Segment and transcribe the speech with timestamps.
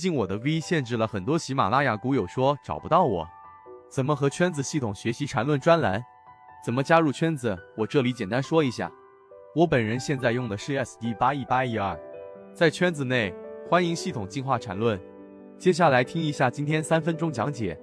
[0.00, 3.28] 近我的 V 限制了很多喜马拉雅股友说找不到我，
[3.90, 6.02] 怎么和圈子系统学习缠论专栏？
[6.64, 7.56] 怎么加入圈子？
[7.76, 8.90] 我这里简单说一下，
[9.54, 11.98] 我本人现在用的是 SD 八一八一二，
[12.54, 13.34] 在圈子内
[13.68, 14.98] 欢迎系统进化缠论。
[15.58, 17.78] 接下来听一下今天三分钟讲解。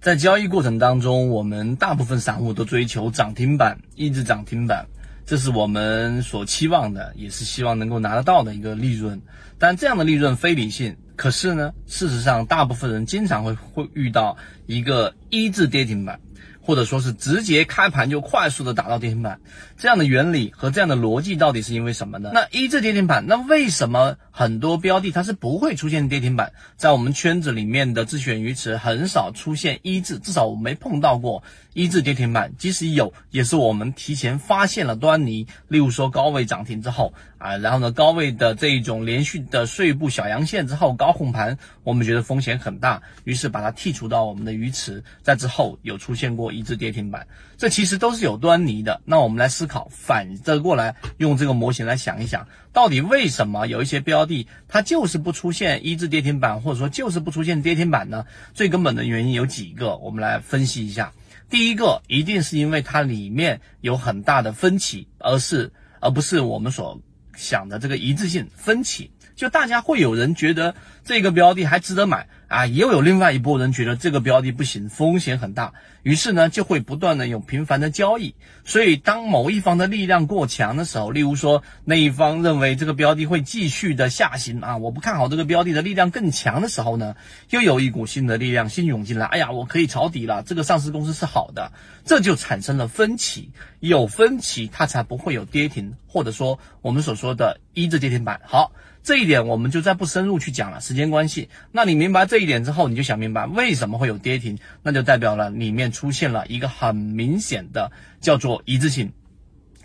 [0.00, 4.86] 在交易过程当中，我们大部分散户都追求涨停板，一直涨停板。
[5.30, 9.22] 这是我们所期望的，也是希望能够拿得到的一个利润。
[9.60, 10.96] 但这样的利润非理性。
[11.14, 16.18] 可是呢，事实上，大部分人经常会会遇到一个一字跌停板。
[16.62, 19.40] 或者说是直接开盘就快速的打到跌停板，
[19.78, 22.30] 这样的原理和这样的逻辑到底是因为什么呢？
[22.34, 26.54] 那一字跌停板，那为什么很多标的它是不会出现跌停板？
[26.78, 31.42] 在我们圈子里面的自选鱼池很少出现一字，至少我没碰到过
[31.74, 32.54] 一字跌停板。
[32.56, 35.46] 即使有，也是我们提前发现了端倪。
[35.68, 45.04] 例如说高位涨停之后啊，然后呢高位的这一种连续的碎步小阳线之后高控盘，我们觉得风险很大，于是把它剔除到我们的鱼池。
[45.22, 46.50] 在之后有出现过。
[46.50, 47.26] 一字跌停板，
[47.58, 49.02] 这其实都是有端倪的。
[49.04, 54.24] 那我们来思考，反着过来用这个模型来想一想，到底为什么有一些标
[54.68, 58.24] 它就是不出现一字跌停板，或者说就是不出现跌停板呢？
[58.54, 61.12] 最根本的原因有几个，我们来分析一下。
[61.48, 67.00] 第一个，一定是因为它里面有很大的分歧，而是而不是我们所
[67.34, 69.10] 想的这个一致性分歧。
[69.40, 78.34] 就大家会有人觉得这个标的还值得买啊，也有另外一波人觉得这个标的不行，风险很大，于是呢就会不断的有频繁的交易。
[78.66, 87.16] 所以当某一方的力量过强的时候，例如说那一方认为这个标的会继续的下行啊，我不看好这个标的的力量更强的时候呢，
[87.48, 91.72] 又有一股新的力量新涌进来，哎呀，我可以抄底了，这个上市公司是好的，
[92.04, 98.42] 这就产生了分歧，有分歧它才不会有跌停，或者说我们所说的一字跌停板。
[98.44, 98.72] 好。
[99.02, 101.48] 这一点我们就再不深入去讲了，时间关系。
[101.72, 109.12] 那你明白这一点之后，你就想明白为什么会有跌停，那就代表了里面出现了一个很明显的叫做一致性。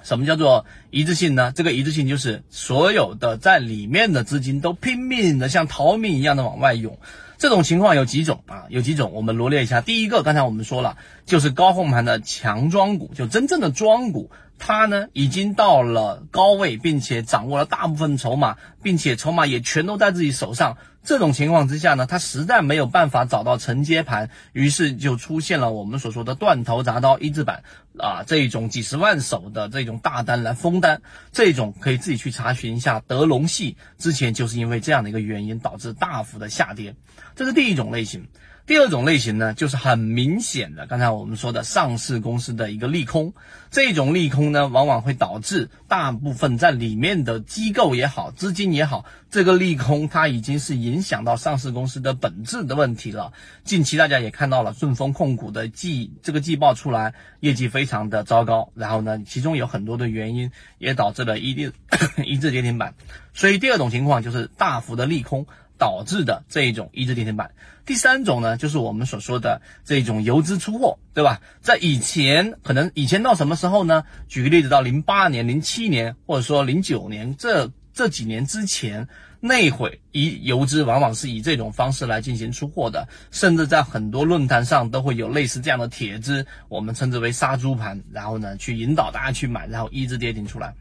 [0.04, 1.52] 什么叫做一致性呢？
[1.56, 7.00] 这个一致性就是所有的在里面的资金都拼命的像逃命一样的往外涌。
[7.38, 8.66] 这种情况有几种啊？
[8.70, 9.82] 有几种，我们罗列一下。
[9.82, 14.30] 第一个，刚才我们说了，就是高控盘的强庄股，就真正的庄股。
[14.58, 20.78] 它呢，已经到了高位，并且掌握了大部分筹码，并且筹码也全都在自己手上。
[21.04, 27.64] 这种情况之下呢，他实在没有办法找到承接盘，于是就出现了我们所说的断头铡刀一字板
[27.98, 31.02] 啊，这种几十万手的这种大单来封单，
[31.32, 33.00] 这种可以自己去查询一下。
[33.08, 36.96] 德龙系之前就是因为这样的一个原因导致大幅的下跌，
[37.36, 38.28] 这是第一种类型。
[38.68, 43.36] 第二种类型呢，就是很明显的，刚才我们说的上市公司的一个利空。
[43.70, 53.34] 这种利空呢，往往会导致大部分在里面的机构也好，资金也好，这个利空它已经是影响到上市公司的本质的问题了。
[53.64, 58.72] 近期大家也看到了顺丰控股的季这个季报出来，业绩非常的糟糕。
[58.76, 61.74] 然后呢，其中有很多的原因也导致了一定
[62.24, 62.94] 一字跌停板。
[63.34, 65.48] 所以第二种情况就是大幅的利空。
[65.78, 67.52] 导致的这一种一字跌停板。
[67.86, 71.42] 第三种呢，就是我们所说的这种游资出货，对吧？
[71.60, 74.06] 在以前，可能以前到什么时候呢？
[74.30, 79.08] 举个例子，到零八年、零七年，或者说零九年这这几年之前，
[79.40, 90.76] 那会以游资往往是以这种方式来进行出货的，甚至在很多论坛上都会有类似这样的帖子，我们称之为杀猪盘，然后呢去引导大家去买，然后一字跌停出来。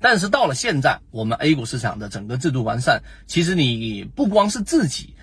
[0.00, 5.16] 但是到了现在，我们 A 股市场的整个制度完善，其实你不光是自己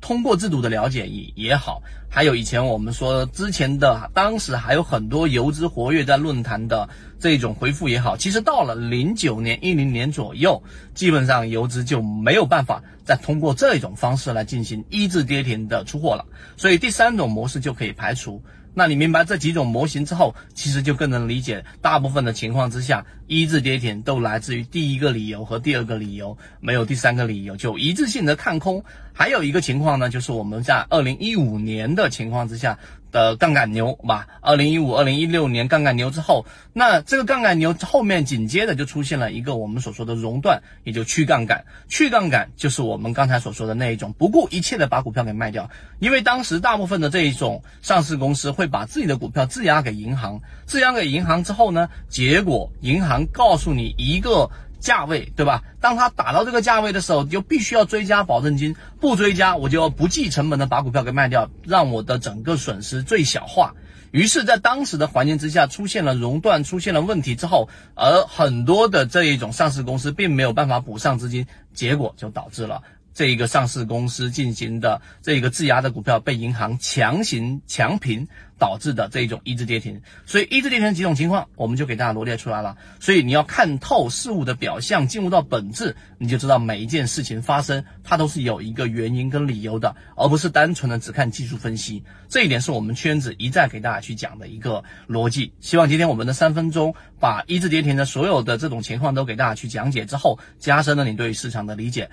[0.00, 6.88] 通过制度的了解也也好，还有以前我们说之前的，当时还有很多游资活跃在论坛的
[7.18, 10.62] 这种回复也好，其实到了零九年、一零年左右，
[10.94, 16.24] 基本上游资就没有办法再通过这种方式来进行一字跌停的出货了，
[16.56, 18.42] 所以第三种模式就可以排除。
[18.74, 28.84] 那你明白这几种模型之后，其实就更能理解，大部分的情况之下，一字跌停都来自于第一个理由和第二个理由，没有第三个理由，就一致性的看空。
[29.12, 32.78] 还有一个情况呢，就是我们在二零一五年的情况之下。
[33.10, 36.44] 的杠杆牛吧，二零一五、二零一六年杠杆牛之后，
[36.74, 41.64] 那这个杠杆牛后面紧接着就出现了一个我们所说的熔断，也就去杠杆。
[41.88, 54.50] 去杠杆就是我们刚才所说的那一种，不顾一切的把股票给卖掉，因为当时大部分的这一种上市公司会把自己的股票质押给银行，质押给银行之后呢，结果银行告诉你一个。
[54.80, 55.64] 价位对吧？
[55.80, 63.74] 当他打到这个价位的时候，就必须要追加保证金，不追加我就要不计成本的把股票给卖掉，让我的整个损失最小化。
[64.12, 72.82] 于是，在当时的环境之下，出现了熔断，出现了问题之后，而很多的这一种上市公司并没有办法补上资金，结果就导致了。
[73.14, 78.28] 这一个上市公司进行的这一个质押的股票被银行强行强平
[78.58, 80.02] 导致的这一种一字跌停。
[80.26, 82.76] 所以一字跌停几种情况，我们就给大家罗列出来了。
[83.00, 92.04] 所以你要看透事物的表象，进入到本质，你就知道每一件事情发生，它都是有一个原因跟理由的，而不是单纯的只看技术分析。
[92.28, 95.52] 这一点是我们圈子一再给大家去讲的一个逻辑。
[95.60, 102.06] 希望今天我们的三分钟把一字跌停的所有的这种情况都给大家去讲解之后，加深了你对市场的理解。